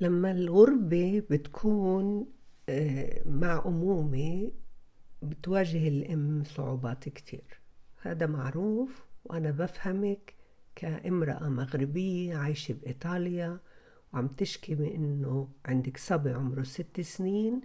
[0.00, 2.26] لما الغربة بتكون
[2.68, 4.52] آه، مع أمومة
[5.22, 7.60] بتواجه الأم صعوبات كتير.
[8.02, 10.34] هذا معروف وأنا بفهمك
[10.76, 13.58] كامرأة مغربية عايشة بإيطاليا
[14.12, 17.60] وعم تشكي إنه عندك صبي عمره ست سنين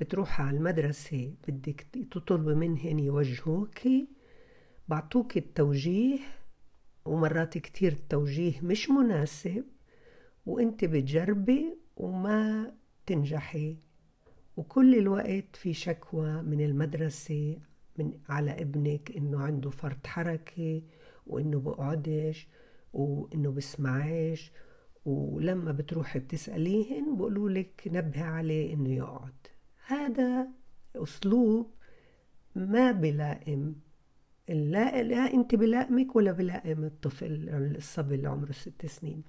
[0.00, 4.08] بتروح على المدرسة بدك تطلبي منهن يوجهوكي
[4.88, 6.18] بعطوك التوجيه
[7.04, 9.64] ومرات كتير التوجيه مش مناسب.
[10.50, 12.72] وانت بتجربي وما
[13.06, 13.76] تنجحي.
[14.56, 17.58] وكل الوقت في شكوى من المدرسة
[17.98, 20.82] من على ابنك إنه عنده فرط حركة
[21.26, 22.48] وإنه بقعدش
[22.92, 24.52] وإنه بسمعش.
[25.04, 29.46] ولما بتروحي بتسأليهن بقولوا لك نبه عليه إنه يقعد.
[29.86, 30.48] هذا
[30.96, 31.70] أسلوب
[32.54, 33.80] ما بلائم.
[34.48, 39.22] لا, لا انت بلائمك ولا بلائم الطفل الصبي اللي عمره ست سنين.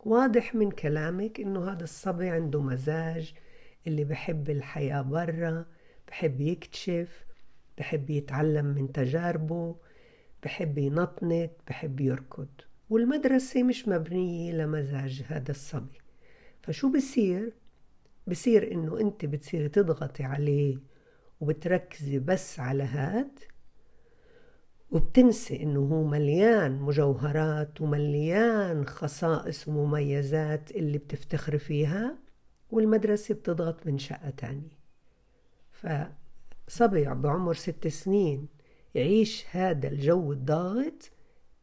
[0.00, 3.34] واضح من كلامك إنه هذا الصبي عنده مزاج
[3.86, 5.66] اللي بحب الحياة برا
[6.08, 7.26] بحب يكتشف
[7.78, 9.76] بحب يتعلم من تجاربه
[10.42, 12.48] بحب ينطنط بحب يركض
[12.90, 15.98] والمدرسة مش مبنية لمزاج هذا الصبي
[16.62, 17.52] فشو بصير؟
[18.26, 20.78] بصير إنه أنت بتصيري تضغطي عليه
[21.40, 23.38] وبتركزي بس على هاد
[24.90, 32.18] وبتنسي إنه هو مليان مجوهرات ومليان خصائص ومميزات اللي بتفتخري فيها
[32.70, 34.78] والمدرسة بتضغط من شقة تانية.
[35.70, 38.48] فصبي بعمر ست سنين
[38.94, 41.10] يعيش هذا الجو الضاغط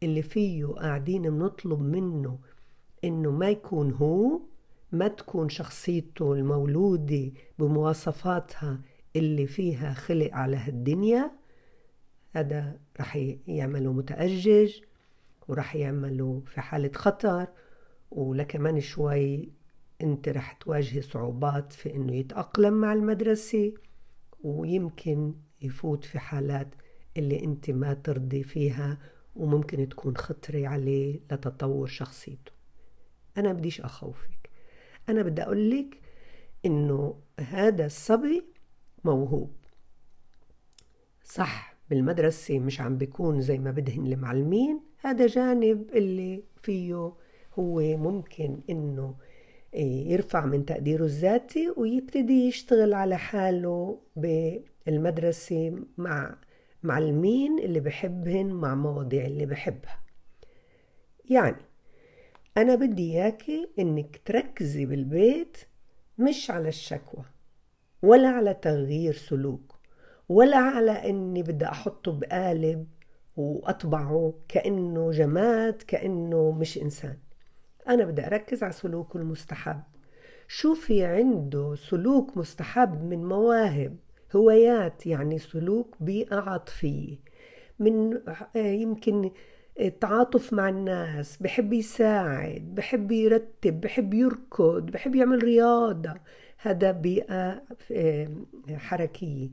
[0.04, 2.40] اللي فيه قاعدين بنطلب منه
[3.04, 4.42] إنه ما يكون هو
[4.92, 8.82] ما تكون شخصيته المولودة بمواصفاتها
[9.16, 11.32] اللي فيها خلق على هالدنيا.
[12.36, 13.16] هذا رح
[13.48, 14.80] يعمله متأجج
[15.48, 17.48] ورح يعمله في حالة خطر
[18.12, 19.50] ولكمان شوي
[20.02, 23.74] أنت رح تواجهي صعوبات في إنه يتأقلم مع المدرسة
[24.44, 26.68] ويمكن يفوت في حالات
[27.18, 28.98] اللي أنت ما ترضي فيها
[29.36, 32.52] وممكن تكون خطرة عليه لتطور شخصيته.
[33.38, 34.50] أنا بديش أخوفك.
[35.10, 36.02] أنا بدي أقول لك
[36.66, 38.46] إنه هذا الصبي
[39.04, 39.56] موهوب.
[41.24, 41.75] صح.
[41.90, 47.14] بالمدرسة مش عم بيكون زي ما بدهن المعلمين هذا جانب اللي فيه
[47.60, 49.16] هو ممكن إنه
[49.74, 56.38] يرفع من تقديره الذاتي ويبتدي يشتغل على حاله بالمدرسة مع
[56.84, 60.00] معلمين اللي بحبهن مع مواضيع اللي بحبها.
[61.30, 61.62] يعني
[62.58, 65.58] أنا بدي إياكي إنك تركزي بالبيت
[66.18, 67.24] مش على الشكوى
[68.02, 69.75] ولا على تغيير سلوك.
[70.30, 72.88] ولا على إني بدي أحطه بقالب
[73.38, 77.18] وأطبعه كأنه جماد كأنه مش إنسان.
[77.88, 79.82] أنا بدي أركز على سلوكه المستحب.
[80.48, 83.96] شوفي عنده سلوك مستحب من مواهب
[84.36, 87.18] هوايات يعني سلوك بيئة عاطفية
[87.80, 88.22] من
[88.56, 89.32] يمكن
[89.80, 96.14] التعاطف مع الناس بحب يساعد بحب يرتب بحب يركض بحب يعمل رياضة.
[96.58, 97.62] هذا بيئة
[98.70, 99.50] حركية.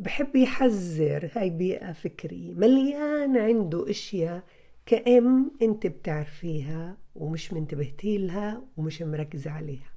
[0.00, 4.42] بحب يحذر هاي بيئة فكرية مليان عنده أشياء
[4.86, 9.90] كأم أنت بتعرفيها ومش منتبهتي لها ومش مركزة عليها.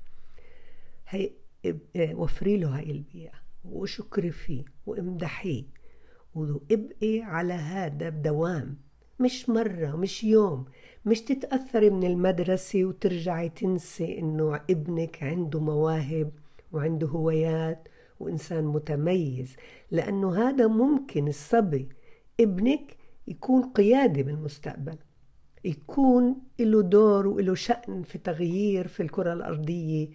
[1.09, 1.31] هي
[1.97, 3.34] وفري له هاي البيئة
[3.66, 5.64] وشكري فيه وامدحيه
[6.35, 8.78] وابقي على هذا بدوام.
[9.20, 10.66] مش مرة مش يوم
[11.06, 16.31] مش تتأثري من المدرسة وترجعي تنسي إنه ابنك عنده مواهب
[16.72, 17.88] وعنده هوايات
[18.23, 19.56] وإنسان متميز
[19.91, 21.89] لأنه هذا ممكن الصبي
[22.39, 22.97] ابنك
[23.28, 24.95] يكون قيادي بالمستقبل.
[25.66, 30.09] يكون له دور وله شأن في تغيير في الكرة الأرضية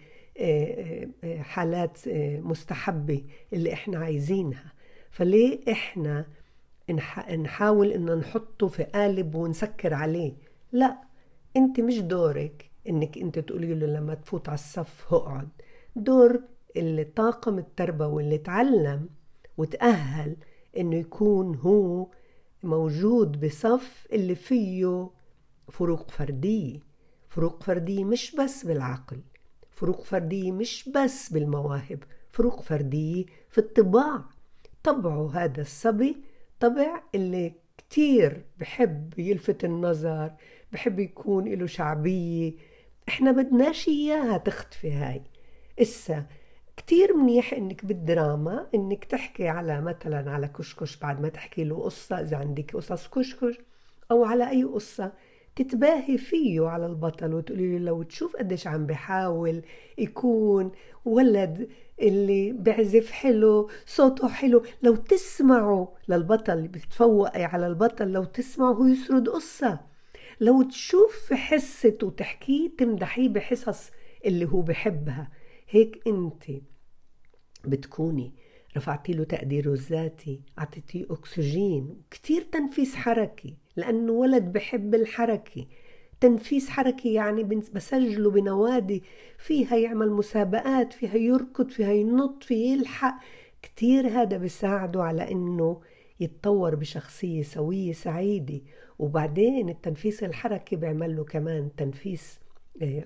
[1.39, 1.97] حالات
[2.43, 4.73] مستحبة اللي إحنا عايزينها.
[5.11, 6.25] فليه إحنا
[7.37, 10.33] نحاول ان نحطه في قالب ونسكر عليه؟
[10.71, 10.97] لا
[11.57, 15.49] أنت مش دورك إنك أنت تقولي له لما تفوت على الصف اقعد
[15.95, 16.41] دور
[16.77, 19.09] الطاقم التربوي اللي تعلم
[19.57, 20.35] وتأهل
[20.77, 22.07] إنه يكون هو
[22.63, 25.09] موجود بصف اللي فيه
[25.69, 26.79] فروق فردية
[27.29, 29.21] فروق فردية مش بس بالعقل
[29.71, 34.23] فروق فردية مش بس بالمواهب فروق فردية في الطباع.
[34.83, 36.17] طبعه هذا الصبي
[36.59, 40.31] طبع اللي كتير بحب يلفت النظر
[40.71, 42.53] بحب يكون له شعبية.
[43.07, 45.21] إحنا بدناش إياها تختفي هاي.
[45.81, 46.25] إسا
[46.89, 52.21] كتير منيح إنك بالدراما إنك تحكي على مثلا على كشكش بعد ما تحكي له قصة
[52.21, 53.59] إذا عندك قصص كشكش
[54.11, 55.13] أو على أي قصة
[55.55, 59.61] تتباهي فيه على البطل وتقولي له لو تشوف قديش عم بحاول
[59.97, 60.71] يكون
[61.05, 61.69] ولد
[62.01, 69.29] اللي بعزف حلو صوته حلو لو تسمعوا للبطل بتفوقي على البطل لو تسمعوا هو يسرد
[69.29, 69.79] قصة.
[70.39, 73.91] لو تشوف في حصة وتحكيه تمدحيه بحصص
[74.25, 75.31] اللي هو بحبها.
[75.69, 76.43] هيك انت.
[77.65, 78.33] بتكوني
[78.77, 85.65] رفعتي له تقديره الذاتي أعطيتيه أكسجين كتير تنفيس حركي لأنه ولد بحب الحركة.
[86.21, 89.03] تنفيس حركي يعني بسجله بنوادي
[89.37, 93.19] فيها يعمل مسابقات فيها يركض فيها ينط فيها يلحق.
[93.61, 95.81] كتير هذا بيساعده على إنه
[96.19, 98.61] يتطور بشخصية سوية سعيدة.
[98.99, 102.39] وبعدين التنفيس الحركي بيعمل له كمان تنفيس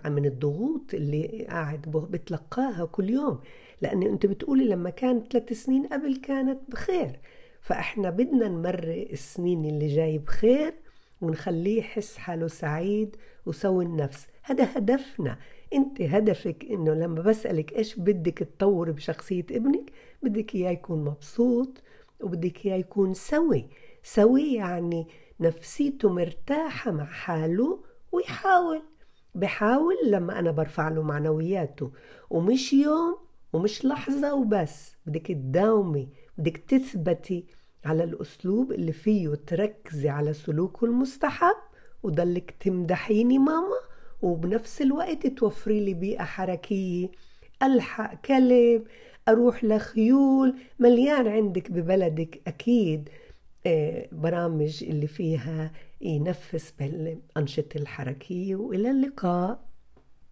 [0.06, 1.82] من الضغوط اللي قاعد
[2.12, 3.40] بتلقاها كل يوم.
[3.82, 7.20] لأن أنت بتقولي لما كانت ثلاث سنين قبل كانت بخير.
[7.62, 10.74] فإحنا بدنا نمرق السنين اللي جاي بخير
[11.22, 13.16] ونخليه يحس حاله سعيد
[13.46, 14.28] وسوي النفس.
[14.44, 15.38] هذا هدفنا.
[15.74, 19.92] أنت هدفك إنه لما بسألك إيش بدك تطوري بشخصية ابنك
[20.24, 21.82] بدك إياه يكون مبسوط
[22.22, 23.66] وبدك إياه يكون سوي.
[24.04, 25.08] سوي يعني
[25.40, 27.80] نفسيته مرتاحة مع حاله
[28.12, 28.82] ويحاول.
[29.36, 31.92] بحاول لما أنا برفع له معنوياته
[32.30, 33.18] ومش يوم
[33.54, 37.46] ومش لحظة وبس بدك تداومي بدك تثبتي
[37.86, 41.56] على الأسلوب اللي فيه تركزي على سلوكه المستحب
[42.04, 43.80] وضلك تمدحيني ماما
[44.22, 47.12] وبنفس الوقت توفري لي بيئة حركية
[47.64, 48.84] ألحق كلب
[49.28, 53.10] أروح لخيول مليان عندك ببلدك أكيد
[53.66, 55.72] آه، برامج اللي فيها
[56.04, 59.73] ينفس بالأنشطة الحركية وإلى اللقاء.